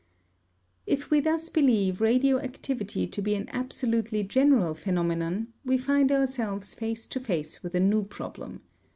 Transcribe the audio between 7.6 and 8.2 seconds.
with a new